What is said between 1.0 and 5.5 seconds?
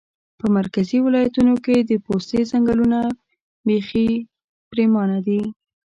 ولایتونو کې د پوستې ځنګلونه پیخي پرېمانه دي